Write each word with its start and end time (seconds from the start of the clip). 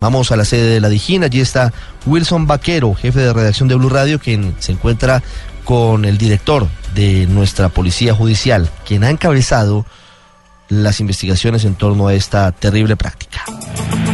Vamos 0.00 0.30
a 0.30 0.36
la 0.36 0.44
sede 0.44 0.74
de 0.74 0.80
la 0.80 0.88
Dijín, 0.88 1.24
allí 1.24 1.40
está 1.40 1.72
Wilson 2.06 2.46
Vaquero, 2.46 2.94
jefe 2.94 3.18
de 3.18 3.32
redacción 3.32 3.68
de 3.68 3.74
Blue 3.74 3.88
Radio, 3.88 4.20
quien 4.20 4.54
se 4.60 4.70
encuentra 4.70 5.24
con 5.64 6.04
el 6.04 6.18
director 6.18 6.68
de 6.94 7.26
nuestra 7.26 7.68
Policía 7.68 8.14
Judicial, 8.14 8.70
quien 8.86 9.02
ha 9.02 9.10
encabezado 9.10 9.84
las 10.68 11.00
investigaciones 11.00 11.64
en 11.64 11.74
torno 11.74 12.06
a 12.06 12.14
esta 12.14 12.52
terrible 12.52 12.94
práctica. 12.94 13.42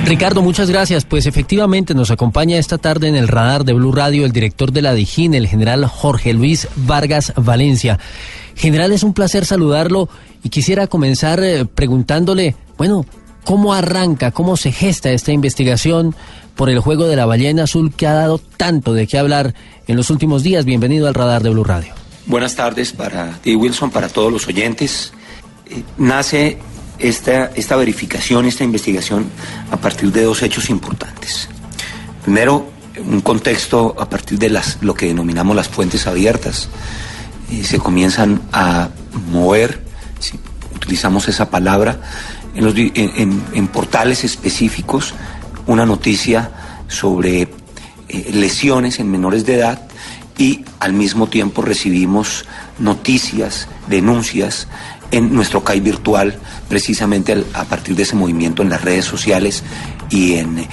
Ricardo, 0.06 0.40
muchas 0.40 0.70
gracias. 0.70 1.04
Pues 1.04 1.26
efectivamente 1.26 1.95
nos 1.95 2.10
acompaña 2.10 2.56
esta 2.56 2.78
tarde 2.78 3.09
en 3.09 3.14
el 3.14 3.28
radar 3.28 3.66
de 3.66 3.74
Blue 3.74 3.92
Radio 3.92 4.24
el 4.24 4.32
director 4.32 4.73
de 4.73 4.80
la 4.80 4.95
Dijín, 4.95 5.34
el 5.34 5.48
general 5.48 5.84
Jorge 5.84 6.32
Luis 6.32 6.66
Vargas 6.76 7.34
Valencia. 7.37 7.98
General, 8.54 8.90
es 8.90 9.02
un 9.02 9.12
placer 9.12 9.45
saludarlo 9.45 10.09
y 10.42 10.48
quisiera 10.48 10.87
comenzar 10.87 11.45
eh, 11.45 11.66
preguntándole, 11.66 12.56
bueno, 12.78 13.04
¿cómo 13.44 13.74
arranca, 13.74 14.30
cómo 14.30 14.56
se 14.56 14.72
gesta 14.72 15.12
esta 15.12 15.32
investigación 15.32 16.14
por 16.56 16.70
el 16.70 16.80
juego 16.80 17.06
de 17.06 17.16
la 17.16 17.26
ballena 17.26 17.64
azul 17.64 17.92
que 17.94 18.06
ha 18.06 18.14
dado 18.14 18.38
tanto 18.38 18.94
de 18.94 19.06
qué 19.06 19.18
hablar 19.18 19.54
en 19.86 19.96
los 19.96 20.10
últimos 20.10 20.42
días? 20.42 20.64
Bienvenido 20.64 21.06
al 21.06 21.14
radar 21.14 21.42
de 21.42 21.51
Blue 21.51 21.64
Radio. 21.64 21.92
Buenas 22.26 22.56
tardes 22.56 22.92
para 22.92 23.32
ti, 23.42 23.54
Wilson, 23.54 23.90
para 23.90 24.09
todos 24.09 24.32
los 24.32 24.46
oyentes. 24.48 25.12
Eh, 25.70 25.82
nace 25.98 26.59
esta, 26.98 27.51
esta 27.54 27.76
verificación, 27.76 28.46
esta 28.46 28.64
investigación 28.64 29.26
a 29.70 29.76
partir 29.76 30.10
de 30.10 30.23
dos 30.23 30.42
hechos 30.42 30.70
importantes. 30.70 31.48
Primero, 32.23 32.70
un 32.98 33.20
contexto 33.20 33.95
a 33.98 34.08
partir 34.08 34.38
de 34.38 34.48
las, 34.48 34.79
lo 34.80 34.95
que 34.95 35.06
denominamos 35.06 35.54
las 35.54 35.68
fuentes 35.68 36.06
abiertas. 36.06 36.68
se 37.62 37.79
comienzan 37.79 38.40
a 38.52 38.88
mover, 39.30 39.82
si 40.18 40.38
utilizamos 40.74 41.29
esa 41.29 41.51
palabra, 41.51 42.01
en, 42.55 42.65
los, 42.65 42.74
en, 42.77 43.69
portales 43.69 44.24
específicos 44.24 45.15
una 45.66 45.87
noticia 45.87 46.51
sobre 46.88 47.43
eh, 48.09 48.30
lesiones 48.33 49.01
en 49.01 49.10
menores 49.10 49.47
de 49.47 49.57
edad 49.57 49.80
y 50.37 50.65
al 50.80 50.93
mismo 50.93 51.29
tiempo 51.29 51.63
recibimos 51.63 52.45
noticias, 52.79 53.69
denuncias 53.88 54.69
en 55.10 55.32
nuestro 55.32 55.63
CAI 55.63 55.80
virtual, 55.80 56.35
precisamente 56.69 57.45
a 57.55 57.65
partir 57.65 57.95
de 57.95 58.02
ese 58.02 58.16
movimiento 58.16 58.63
en 58.63 58.71
las 58.71 58.82
redes 58.82 59.05
sociales 59.05 59.63
y 60.10 60.35
en 60.35 60.59
eh, 60.59 60.69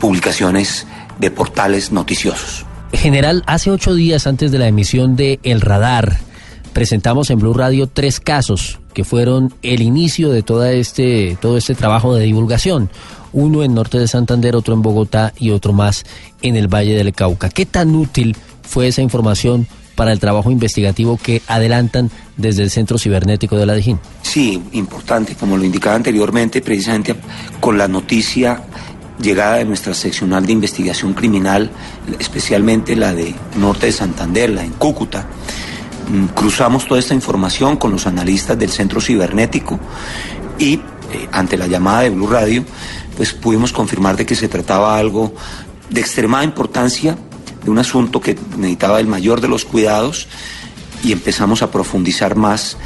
publicaciones 0.00 0.86
de 1.18 1.30
portales 1.30 1.92
noticiosos. 1.92 2.64
General, 2.92 3.42
hace 3.46 3.70
ocho 3.70 3.94
días 3.94 4.26
antes 4.26 4.52
de 4.52 4.58
la 4.58 4.68
emisión 4.68 5.16
de 5.16 5.38
El 5.42 5.60
Radar, 5.60 6.18
presentamos 6.74 7.30
en 7.30 7.38
Blue 7.38 7.54
Radio 7.54 7.86
tres 7.86 8.20
casos 8.20 8.80
que 8.92 9.04
fueron 9.04 9.54
el 9.62 9.80
inicio 9.80 10.30
de 10.30 10.42
todo 10.42 10.64
este, 10.66 11.38
todo 11.40 11.56
este 11.56 11.74
trabajo 11.74 12.14
de 12.14 12.24
divulgación. 12.24 12.90
Uno 13.32 13.62
en 13.62 13.74
Norte 13.74 13.98
de 13.98 14.06
Santander, 14.06 14.54
otro 14.54 14.74
en 14.74 14.82
Bogotá 14.82 15.32
y 15.38 15.50
otro 15.50 15.72
más 15.72 16.04
en 16.42 16.56
el 16.56 16.68
Valle 16.68 16.94
del 16.94 17.14
Cauca. 17.14 17.48
¿Qué 17.48 17.64
tan 17.64 17.94
útil 17.94 18.36
fue 18.62 18.88
esa 18.88 19.02
información 19.02 19.66
para 19.94 20.12
el 20.12 20.18
trabajo 20.18 20.50
investigativo 20.50 21.16
que 21.16 21.40
adelantan 21.46 22.10
desde 22.36 22.62
el 22.62 22.70
Centro 22.70 22.98
Cibernético 22.98 23.56
de 23.56 23.66
la 23.66 23.74
DIJÍN. 23.74 24.00
Sí, 24.22 24.60
importante, 24.72 25.36
como 25.36 25.56
lo 25.56 25.64
indicaba 25.64 25.94
anteriormente, 25.94 26.60
precisamente 26.60 27.14
con 27.60 27.78
la 27.78 27.86
noticia 27.86 28.62
llegada 29.20 29.56
de 29.56 29.64
nuestra 29.64 29.94
seccional 29.94 30.44
de 30.44 30.52
investigación 30.52 31.14
criminal, 31.14 31.70
especialmente 32.18 32.96
la 32.96 33.14
de 33.14 33.34
Norte 33.56 33.86
de 33.86 33.92
Santander, 33.92 34.50
la 34.50 34.64
en 34.64 34.72
Cúcuta. 34.72 35.28
Mm, 36.08 36.26
cruzamos 36.34 36.86
toda 36.86 37.00
esta 37.00 37.14
información 37.14 37.76
con 37.76 37.90
los 37.90 38.06
analistas 38.06 38.58
del 38.58 38.70
Centro 38.70 39.00
Cibernético 39.00 39.78
y 40.58 40.74
eh, 40.74 40.80
ante 41.32 41.56
la 41.56 41.66
llamada 41.66 42.02
de 42.02 42.10
Blue 42.10 42.26
Radio, 42.26 42.64
pues 43.16 43.32
pudimos 43.32 43.72
confirmar 43.72 44.16
de 44.16 44.26
que 44.26 44.34
se 44.34 44.48
trataba 44.48 44.98
algo 44.98 45.34
de 45.88 46.00
extremada 46.00 46.44
importancia 46.44 47.16
de 47.62 47.70
un 47.70 47.78
asunto 47.78 48.20
que 48.20 48.36
necesitaba 48.56 49.00
el 49.00 49.06
mayor 49.06 49.40
de 49.40 49.48
los 49.48 49.64
cuidados 49.64 50.28
y 51.02 51.12
empezamos 51.12 51.62
a 51.62 51.70
profundizar 51.70 52.36
más, 52.36 52.76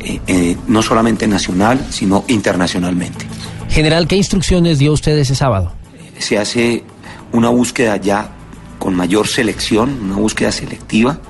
eh, 0.00 0.20
eh, 0.26 0.56
no 0.66 0.82
solamente 0.82 1.26
nacional, 1.26 1.86
sino 1.90 2.24
internacionalmente. 2.28 3.26
General, 3.70 4.06
¿qué 4.06 4.16
instrucciones 4.16 4.78
dio 4.78 4.92
usted 4.92 5.16
ese 5.18 5.34
sábado? 5.34 5.72
Se 6.18 6.38
hace 6.38 6.84
una 7.32 7.48
búsqueda 7.48 7.96
ya 7.96 8.30
con 8.78 8.94
mayor 8.94 9.28
selección, 9.28 9.98
una 10.02 10.16
búsqueda 10.16 10.52
selectiva, 10.52 11.20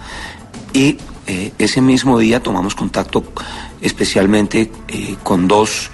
y 0.73 0.99
eh, 1.29 1.53
ese 1.59 1.81
mismo 1.81 2.19
día 2.19 2.43
tomamos 2.43 2.75
contacto 2.75 3.23
especialmente 3.81 4.73
con, 5.23 5.47
dos, 5.47 5.91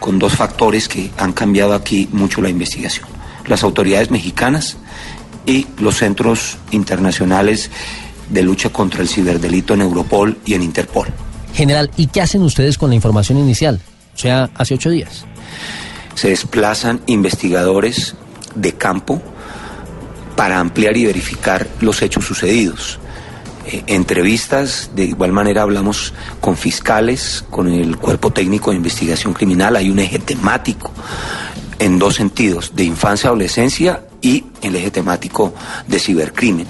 con 0.00 0.18
dos 0.18 0.34
factores 0.34 0.88
que 0.88 1.10
han 1.16 1.32
cambiado 1.32 1.72
aquí 1.72 2.08
mucho 2.12 2.42
la 2.42 2.50
investigación. 2.50 3.06
Las 3.46 3.62
autoridades 3.62 4.10
mexicanas 4.10 4.76
y 5.46 5.66
los 5.78 5.96
centros 5.96 6.58
internacionales 6.70 7.70
de 8.28 8.42
lucha 8.42 8.70
contra 8.70 9.02
el 9.02 9.08
ciberdelito 9.08 9.74
en 9.74 9.82
Europol 9.82 10.38
y 10.44 10.54
en 10.54 10.62
Interpol. 10.62 11.08
General, 11.54 11.90
¿y 11.96 12.06
qué 12.06 12.20
hacen 12.20 12.42
ustedes 12.42 12.78
con 12.78 12.90
la 12.90 12.96
información 12.96 13.38
inicial? 13.38 13.80
O 14.14 14.18
sea, 14.18 14.50
hace 14.54 14.74
ocho 14.74 14.90
días. 14.90 15.24
Se 16.14 16.28
desplazan 16.28 17.00
investigadores 17.06 18.14
de 18.54 18.72
campo 18.72 19.22
para 20.36 20.60
ampliar 20.60 20.96
y 20.96 21.06
verificar 21.06 21.66
los 21.80 22.02
hechos 22.02 22.24
sucedidos. 22.24 22.98
Eh, 23.66 23.84
entrevistas, 23.86 24.90
de 24.94 25.04
igual 25.04 25.32
manera 25.32 25.62
hablamos 25.62 26.12
con 26.40 26.56
fiscales, 26.56 27.44
con 27.50 27.68
el 27.68 27.96
cuerpo 27.96 28.32
técnico 28.32 28.70
de 28.70 28.76
investigación 28.76 29.34
criminal, 29.34 29.76
hay 29.76 29.88
un 29.90 29.98
eje 29.98 30.18
temático 30.18 30.90
en 31.78 31.98
dos 31.98 32.16
sentidos, 32.16 32.74
de 32.74 32.84
infancia, 32.84 33.28
adolescencia 33.28 34.04
y 34.20 34.44
el 34.62 34.76
eje 34.76 34.90
temático 34.90 35.54
de 35.86 35.98
cibercrimen. 35.98 36.66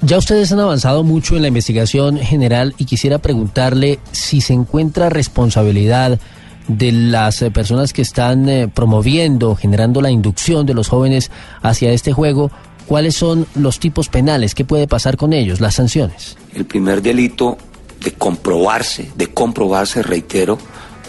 Ya 0.00 0.16
ustedes 0.16 0.52
han 0.52 0.60
avanzado 0.60 1.02
mucho 1.02 1.34
en 1.34 1.42
la 1.42 1.48
investigación 1.48 2.18
general 2.18 2.74
y 2.78 2.84
quisiera 2.84 3.18
preguntarle 3.18 3.98
si 4.12 4.40
se 4.40 4.52
encuentra 4.52 5.10
responsabilidad 5.10 6.20
de 6.68 6.92
las 6.92 7.42
eh, 7.42 7.50
personas 7.50 7.92
que 7.92 8.02
están 8.02 8.48
eh, 8.48 8.68
promoviendo, 8.68 9.56
generando 9.56 10.00
la 10.00 10.10
inducción 10.10 10.66
de 10.66 10.74
los 10.74 10.88
jóvenes 10.88 11.30
hacia 11.62 11.90
este 11.90 12.12
juego, 12.12 12.52
¿cuáles 12.88 13.14
son 13.14 13.46
los 13.54 13.78
tipos 13.78 14.08
penales? 14.08 14.54
¿Qué 14.54 14.64
puede 14.64 14.88
pasar 14.88 15.16
con 15.16 15.32
ellos? 15.32 15.60
¿Las 15.60 15.76
sanciones? 15.76 16.36
El 16.54 16.64
primer 16.64 17.02
delito 17.02 17.58
de 18.02 18.12
comprobarse, 18.12 19.12
de 19.14 19.28
comprobarse, 19.28 20.02
reitero, 20.02 20.58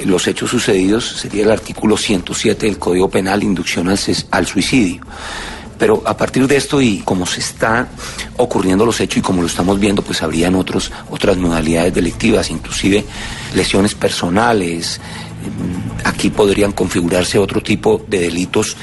los 0.06 0.28
hechos 0.28 0.50
sucedidos 0.50 1.06
sería 1.06 1.44
el 1.44 1.52
artículo 1.52 1.98
107 1.98 2.66
del 2.66 2.78
Código 2.78 3.10
Penal, 3.10 3.44
inducción 3.44 3.90
al, 3.90 4.48
suicidio. 4.48 5.02
Pero 5.78 6.04
a 6.06 6.16
partir 6.16 6.48
de 6.48 6.58
esto 6.58 6.82
y 6.82 7.00
como 7.00 7.26
se 7.26 7.40
están 7.40 7.88
ocurriendo 8.38 8.86
los 8.86 9.00
hechos 9.00 9.18
y 9.18 9.22
como 9.22 9.42
lo 9.42 9.48
estamos 9.48 9.80
viendo, 9.80 10.02
pues 10.02 10.22
habrían 10.22 10.56
otros, 10.56 10.92
otras 11.10 11.38
modalidades 11.38 11.94
delictivas, 11.94 12.50
inclusive 12.50 13.06
lesiones 13.56 13.96
personales. 13.96 15.00
Aquí 16.04 16.30
podrían 16.30 16.74
configurarse 16.74 17.38
otro 17.38 17.62
tipo 17.62 18.02
de 18.08 18.20
delitos 18.20 18.76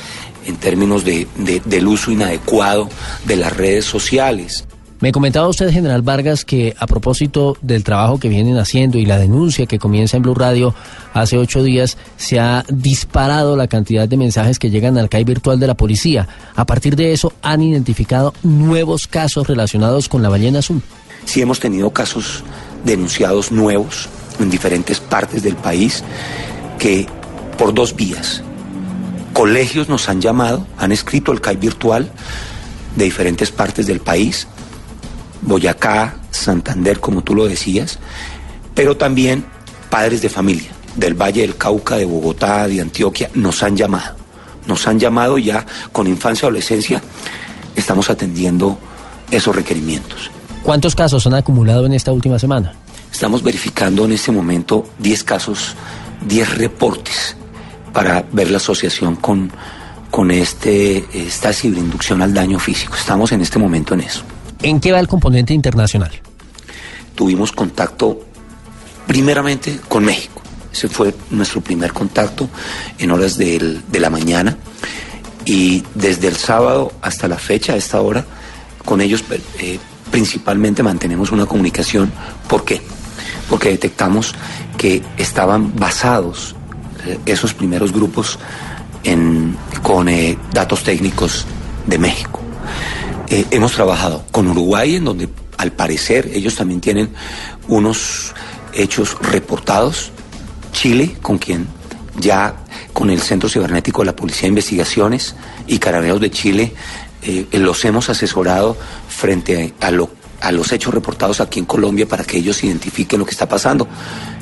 en 0.46 0.56
términos 0.56 1.04
de, 1.04 1.26
del 1.64 1.86
uso 1.86 2.10
inadecuado 2.10 2.88
de 3.24 3.36
las 3.36 3.56
redes 3.56 3.84
sociales. 3.84 4.64
Me 4.98 5.12
comentaba 5.12 5.46
usted, 5.46 5.70
General 5.70 6.00
Vargas, 6.00 6.46
que 6.46 6.74
a 6.78 6.86
propósito 6.86 7.58
del 7.60 7.84
trabajo 7.84 8.18
que 8.18 8.30
vienen 8.30 8.56
haciendo 8.56 8.96
y 8.96 9.04
la 9.04 9.18
denuncia 9.18 9.66
que 9.66 9.78
comienza 9.78 10.16
en 10.16 10.22
Blue 10.22 10.34
Radio 10.34 10.74
hace 11.12 11.36
ocho 11.36 11.62
días, 11.62 11.98
se 12.16 12.40
ha 12.40 12.64
disparado 12.70 13.56
la 13.56 13.66
cantidad 13.66 14.08
de 14.08 14.16
mensajes 14.16 14.58
que 14.58 14.70
llegan 14.70 14.96
al 14.96 15.10
CAI 15.10 15.24
virtual 15.24 15.60
de 15.60 15.66
la 15.66 15.74
policía. 15.74 16.26
A 16.54 16.64
partir 16.64 16.96
de 16.96 17.12
eso, 17.12 17.34
han 17.42 17.60
identificado 17.62 18.32
nuevos 18.42 19.06
casos 19.06 19.46
relacionados 19.46 20.08
con 20.08 20.22
la 20.22 20.30
ballena 20.30 20.60
azul. 20.60 20.80
Sí, 21.26 21.42
hemos 21.42 21.60
tenido 21.60 21.90
casos 21.90 22.42
denunciados 22.84 23.52
nuevos 23.52 24.08
en 24.40 24.48
diferentes 24.48 24.98
partes 24.98 25.42
del 25.42 25.56
país 25.56 26.02
que 26.78 27.06
por 27.58 27.74
dos 27.74 27.94
vías. 27.94 28.42
Colegios 29.36 29.90
nos 29.90 30.08
han 30.08 30.22
llamado, 30.22 30.66
han 30.78 30.92
escrito 30.92 31.30
al 31.30 31.42
CAI 31.42 31.56
virtual 31.56 32.10
de 32.96 33.04
diferentes 33.04 33.50
partes 33.50 33.86
del 33.86 34.00
país 34.00 34.46
Boyacá, 35.42 36.16
Santander, 36.30 37.00
como 37.00 37.22
tú 37.22 37.34
lo 37.34 37.46
decías, 37.46 37.98
pero 38.74 38.96
también 38.96 39.44
padres 39.90 40.22
de 40.22 40.30
familia 40.30 40.70
del 40.96 41.12
Valle 41.12 41.42
del 41.42 41.54
Cauca, 41.54 41.96
de 41.96 42.06
Bogotá, 42.06 42.66
de 42.66 42.80
Antioquia, 42.80 43.28
nos 43.34 43.62
han 43.62 43.76
llamado 43.76 44.16
nos 44.66 44.88
han 44.88 44.98
llamado 44.98 45.36
ya 45.36 45.66
con 45.92 46.06
infancia 46.06 46.46
y 46.46 46.48
adolescencia, 46.48 47.02
estamos 47.76 48.08
atendiendo 48.08 48.78
esos 49.30 49.54
requerimientos. 49.54 50.30
¿Cuántos 50.62 50.94
casos 50.94 51.26
han 51.26 51.34
acumulado 51.34 51.84
en 51.84 51.92
esta 51.92 52.10
última 52.10 52.38
semana? 52.38 52.72
Estamos 53.12 53.42
verificando 53.42 54.06
en 54.06 54.12
este 54.12 54.32
momento 54.32 54.88
10 54.98 55.24
casos, 55.24 55.74
10 56.26 56.56
reportes 56.56 57.36
para 57.96 58.22
ver 58.30 58.50
la 58.50 58.58
asociación 58.58 59.16
con, 59.16 59.50
con 60.10 60.30
este, 60.30 61.06
esta 61.14 61.50
ciberinducción 61.50 62.20
al 62.20 62.34
daño 62.34 62.58
físico. 62.58 62.94
Estamos 62.94 63.32
en 63.32 63.40
este 63.40 63.58
momento 63.58 63.94
en 63.94 64.00
eso. 64.00 64.22
¿En 64.60 64.80
qué 64.80 64.92
va 64.92 65.00
el 65.00 65.08
componente 65.08 65.54
internacional? 65.54 66.10
Tuvimos 67.14 67.52
contacto 67.52 68.20
primeramente 69.06 69.80
con 69.88 70.04
México. 70.04 70.42
Ese 70.70 70.88
fue 70.88 71.14
nuestro 71.30 71.62
primer 71.62 71.94
contacto 71.94 72.50
en 72.98 73.12
horas 73.12 73.38
del, 73.38 73.80
de 73.88 73.98
la 73.98 74.10
mañana. 74.10 74.58
Y 75.46 75.82
desde 75.94 76.28
el 76.28 76.36
sábado 76.36 76.92
hasta 77.00 77.28
la 77.28 77.38
fecha, 77.38 77.72
a 77.72 77.76
esta 77.76 78.02
hora, 78.02 78.26
con 78.84 79.00
ellos 79.00 79.24
eh, 79.58 79.78
principalmente 80.10 80.82
mantenemos 80.82 81.32
una 81.32 81.46
comunicación. 81.46 82.12
¿Por 82.46 82.62
qué? 82.62 82.82
Porque 83.48 83.70
detectamos 83.70 84.34
que 84.76 85.02
estaban 85.16 85.74
basados 85.76 86.55
esos 87.26 87.54
primeros 87.54 87.92
grupos 87.92 88.38
en, 89.06 89.56
con 89.82 90.08
eh, 90.08 90.36
datos 90.52 90.82
técnicos 90.82 91.46
de 91.86 91.98
México. 91.98 92.40
Eh, 93.28 93.46
hemos 93.50 93.72
trabajado 93.72 94.24
con 94.30 94.48
Uruguay, 94.48 94.96
en 94.96 95.04
donde 95.04 95.28
al 95.56 95.72
parecer 95.72 96.30
ellos 96.34 96.56
también 96.56 96.80
tienen 96.80 97.10
unos 97.68 98.34
hechos 98.74 99.16
reportados. 99.20 100.12
Chile, 100.72 101.16
con 101.22 101.38
quien 101.38 101.66
ya 102.18 102.54
con 102.92 103.08
el 103.08 103.20
Centro 103.20 103.48
Cibernético 103.48 104.02
de 104.02 104.06
la 104.06 104.16
Policía 104.16 104.42
de 104.42 104.48
Investigaciones 104.48 105.34
y 105.66 105.78
Carabineros 105.78 106.20
de 106.20 106.30
Chile 106.30 106.74
eh, 107.22 107.46
los 107.52 107.82
hemos 107.86 108.10
asesorado 108.10 108.76
frente 109.08 109.72
a, 109.80 109.90
lo, 109.90 110.10
a 110.40 110.52
los 110.52 110.70
hechos 110.72 110.92
reportados 110.92 111.40
aquí 111.40 111.60
en 111.60 111.64
Colombia 111.64 112.06
para 112.06 112.24
que 112.24 112.36
ellos 112.36 112.62
identifiquen 112.62 113.20
lo 113.20 113.24
que 113.24 113.30
está 113.32 113.48
pasando. 113.48 113.88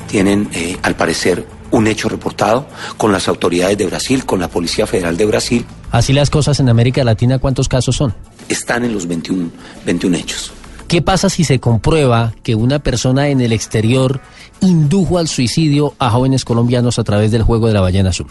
Tienen, 0.07 0.49
al 0.83 0.95
parecer, 0.95 1.45
un 1.75 1.87
hecho 1.87 2.07
reportado 2.07 2.65
con 2.97 3.11
las 3.11 3.27
autoridades 3.27 3.77
de 3.77 3.85
Brasil, 3.85 4.25
con 4.25 4.39
la 4.39 4.47
Policía 4.47 4.87
Federal 4.87 5.17
de 5.17 5.25
Brasil. 5.25 5.65
Así 5.91 6.13
las 6.13 6.29
cosas 6.29 6.59
en 6.61 6.69
América 6.69 7.03
Latina, 7.03 7.37
¿cuántos 7.37 7.67
casos 7.67 7.97
son? 7.97 8.15
Están 8.47 8.85
en 8.85 8.93
los 8.93 9.07
21, 9.07 9.49
21 9.85 10.17
hechos. 10.17 10.53
¿Qué 10.87 11.01
pasa 11.01 11.29
si 11.29 11.43
se 11.43 11.59
comprueba 11.59 12.33
que 12.43 12.55
una 12.55 12.79
persona 12.79 13.27
en 13.27 13.41
el 13.41 13.51
exterior 13.51 14.21
indujo 14.61 15.17
al 15.17 15.27
suicidio 15.27 15.95
a 15.99 16.11
jóvenes 16.11 16.45
colombianos 16.45 16.97
a 16.97 17.03
través 17.03 17.31
del 17.31 17.43
juego 17.43 17.67
de 17.67 17.73
la 17.73 17.81
ballena 17.81 18.09
azul? 18.09 18.27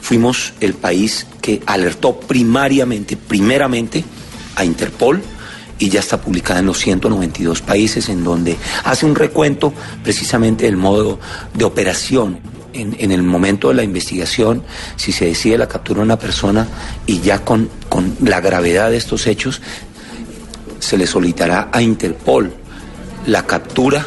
Fuimos 0.00 0.52
el 0.60 0.74
país 0.74 1.26
que 1.40 1.62
alertó 1.64 2.20
primariamente, 2.20 3.16
primeramente, 3.16 4.04
a 4.56 4.64
Interpol 4.64 5.22
y 5.78 5.88
ya 5.88 6.00
está 6.00 6.20
publicada 6.20 6.60
en 6.60 6.66
los 6.66 6.78
192 6.78 7.62
países 7.62 8.08
en 8.10 8.24
donde 8.24 8.56
hace 8.84 9.06
un 9.06 9.14
recuento 9.14 9.72
precisamente 10.02 10.66
del 10.66 10.76
modo 10.76 11.18
de 11.54 11.64
operación. 11.64 12.57
En, 12.78 13.10
el 13.10 13.22
momento 13.22 13.68
de 13.68 13.74
la 13.74 13.82
investigación, 13.82 14.62
si 14.96 15.10
se 15.10 15.26
decide 15.26 15.58
la 15.58 15.66
captura 15.66 15.98
de 15.98 16.04
una 16.04 16.18
persona 16.18 16.68
y 17.06 17.20
ya 17.20 17.44
con, 17.44 17.68
con 17.88 18.16
la 18.22 18.40
gravedad 18.40 18.90
de 18.90 18.96
estos 18.96 19.26
hechos, 19.26 19.60
se 20.78 20.96
le 20.96 21.06
solicitará 21.06 21.70
a 21.72 21.82
Interpol 21.82 22.52
la 23.26 23.46
captura 23.46 24.06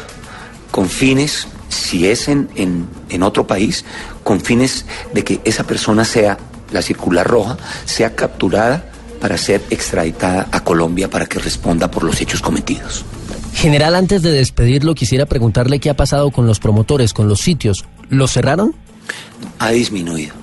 con 0.70 0.88
fines, 0.88 1.46
si 1.68 2.08
es 2.08 2.28
en, 2.28 2.48
en, 2.56 3.22
otro 3.22 3.46
país, 3.46 3.84
con 4.24 4.40
fines 4.40 4.86
de 5.12 5.22
que 5.22 5.40
esa 5.44 5.64
persona 5.64 6.04
sea, 6.04 6.38
la 6.72 6.82
circular 6.82 7.26
roja, 7.26 7.58
sea 7.84 8.16
capturada 8.16 8.90
para 9.20 9.36
ser 9.36 9.62
extraditada 9.70 10.48
a 10.50 10.64
Colombia 10.64 11.08
para 11.08 11.26
que 11.26 11.38
responda 11.38 11.90
por 11.90 12.02
los 12.02 12.20
hechos 12.20 12.40
cometidos. 12.40 13.04
General, 13.54 13.94
antes 13.94 14.22
de 14.22 14.32
despedirlo, 14.32 14.94
quisiera 14.94 15.26
preguntarle 15.26 15.78
qué 15.78 15.90
ha 15.90 15.94
pasado 15.94 16.30
con 16.30 16.46
los 16.46 16.58
promotores, 16.58 17.12
con 17.12 17.28
los 17.28 17.40
sitios. 17.40 17.84
¿Los 18.12 18.32
cerraron? 18.32 18.74
Ha 19.58 19.70
disminuido. 19.70 20.34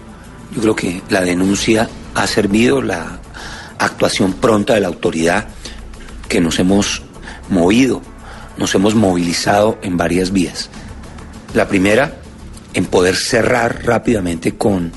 Yo 0.55 0.61
creo 0.61 0.75
que 0.75 1.03
la 1.09 1.21
denuncia 1.21 1.87
ha 2.15 2.25
servido, 2.25 2.81
la 2.81 3.19
actuación 3.77 4.33
pronta 4.33 4.73
de 4.73 4.79
la 4.79 4.87
autoridad 4.87 5.47
que 6.27 6.41
nos 6.41 6.57
hemos 6.57 7.03
movido, 7.47 8.01
nos 8.57 8.73
hemos 8.73 8.95
movilizado 8.95 9.77
en 9.83 9.97
varias 9.97 10.31
vías. 10.31 10.71
La 11.53 11.67
primera, 11.67 12.17
en 12.73 12.87
poder 12.87 13.15
cerrar 13.15 13.85
rápidamente 13.85 14.55
con 14.55 14.91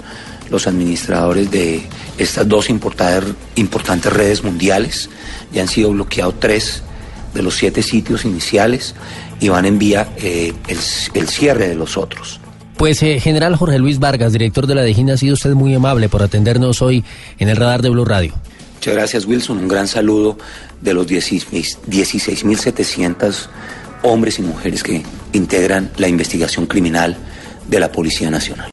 los 0.48 0.66
administradores 0.66 1.50
de 1.50 1.82
estas 2.16 2.48
dos 2.48 2.70
importantes 2.70 4.12
redes 4.14 4.42
mundiales. 4.42 5.10
Ya 5.52 5.60
han 5.60 5.68
sido 5.68 5.90
bloqueados 5.90 6.40
tres 6.40 6.82
de 7.34 7.42
los 7.42 7.54
siete 7.54 7.82
sitios 7.82 8.24
iniciales 8.24 8.94
y 9.40 9.50
van 9.50 9.66
en 9.66 9.78
vía 9.78 10.08
eh, 10.16 10.54
el, 10.68 11.28
cierre 11.28 11.68
de 11.68 11.74
los 11.74 11.98
otros. 11.98 12.40
Pues 12.76 13.02
eh, 13.02 13.18
general 13.20 13.56
Jorge 13.56 13.78
Luis 13.78 13.98
Vargas, 13.98 14.32
director 14.32 14.66
de 14.66 14.74
la 14.74 14.82
DEGIN, 14.82 15.10
ha 15.10 15.16
sido 15.16 15.32
usted 15.34 15.54
muy 15.54 15.74
amable 15.74 16.08
por 16.08 16.22
atendernos 16.22 16.82
hoy 16.82 17.04
en 17.38 17.48
el 17.48 17.56
radar 17.56 17.82
de 17.82 17.90
Blue 17.90 18.04
Radio. 18.04 18.34
Muchas 18.74 18.94
gracias 18.94 19.26
Wilson, 19.26 19.58
un 19.58 19.68
gran 19.68 19.86
saludo 19.86 20.36
de 20.80 20.92
los 20.92 21.06
16.700 21.06 23.46
hombres 24.02 24.38
y 24.38 24.42
mujeres 24.42 24.82
que 24.82 25.02
integran 25.32 25.90
la 25.96 26.08
investigación 26.08 26.66
criminal 26.66 27.16
de 27.68 27.80
la 27.80 27.90
Policía 27.92 28.30
Nacional. 28.30 28.70